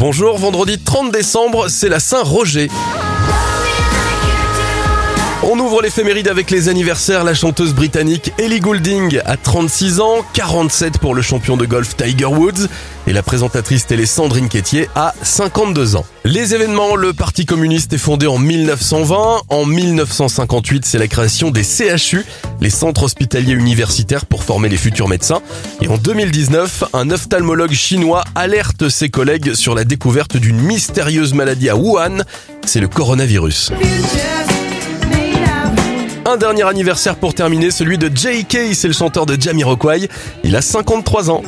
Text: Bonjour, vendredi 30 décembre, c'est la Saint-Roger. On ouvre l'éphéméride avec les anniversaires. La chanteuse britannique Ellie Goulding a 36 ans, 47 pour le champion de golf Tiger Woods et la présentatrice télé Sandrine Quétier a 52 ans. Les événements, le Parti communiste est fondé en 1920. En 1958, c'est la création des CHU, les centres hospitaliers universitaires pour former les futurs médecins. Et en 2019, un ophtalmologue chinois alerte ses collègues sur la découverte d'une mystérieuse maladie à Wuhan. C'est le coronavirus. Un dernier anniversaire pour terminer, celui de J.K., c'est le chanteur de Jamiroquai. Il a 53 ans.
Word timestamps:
Bonjour, 0.00 0.38
vendredi 0.38 0.78
30 0.78 1.12
décembre, 1.12 1.68
c'est 1.68 1.90
la 1.90 2.00
Saint-Roger. 2.00 2.70
On 5.42 5.58
ouvre 5.58 5.80
l'éphéméride 5.80 6.28
avec 6.28 6.50
les 6.50 6.68
anniversaires. 6.68 7.24
La 7.24 7.32
chanteuse 7.32 7.72
britannique 7.72 8.30
Ellie 8.36 8.60
Goulding 8.60 9.20
a 9.24 9.38
36 9.38 10.00
ans, 10.00 10.18
47 10.34 10.98
pour 10.98 11.14
le 11.14 11.22
champion 11.22 11.56
de 11.56 11.64
golf 11.64 11.96
Tiger 11.96 12.26
Woods 12.26 12.68
et 13.06 13.14
la 13.14 13.22
présentatrice 13.22 13.86
télé 13.86 14.04
Sandrine 14.04 14.50
Quétier 14.50 14.90
a 14.94 15.14
52 15.22 15.96
ans. 15.96 16.04
Les 16.26 16.54
événements, 16.54 16.94
le 16.94 17.14
Parti 17.14 17.46
communiste 17.46 17.94
est 17.94 17.98
fondé 17.98 18.26
en 18.26 18.36
1920. 18.36 19.40
En 19.48 19.64
1958, 19.64 20.84
c'est 20.84 20.98
la 20.98 21.08
création 21.08 21.50
des 21.50 21.64
CHU, 21.64 22.26
les 22.60 22.68
centres 22.68 23.04
hospitaliers 23.04 23.54
universitaires 23.54 24.26
pour 24.26 24.44
former 24.44 24.68
les 24.68 24.76
futurs 24.76 25.08
médecins. 25.08 25.40
Et 25.80 25.88
en 25.88 25.96
2019, 25.96 26.84
un 26.92 27.10
ophtalmologue 27.10 27.72
chinois 27.72 28.24
alerte 28.34 28.90
ses 28.90 29.08
collègues 29.08 29.54
sur 29.54 29.74
la 29.74 29.84
découverte 29.84 30.36
d'une 30.36 30.60
mystérieuse 30.60 31.32
maladie 31.32 31.70
à 31.70 31.76
Wuhan. 31.76 32.24
C'est 32.66 32.80
le 32.80 32.88
coronavirus. 32.88 33.72
Un 36.30 36.36
dernier 36.36 36.62
anniversaire 36.62 37.16
pour 37.16 37.34
terminer, 37.34 37.72
celui 37.72 37.98
de 37.98 38.08
J.K., 38.14 38.72
c'est 38.72 38.86
le 38.86 38.94
chanteur 38.94 39.26
de 39.26 39.34
Jamiroquai. 39.34 40.08
Il 40.44 40.54
a 40.54 40.62
53 40.62 41.28
ans. 41.28 41.42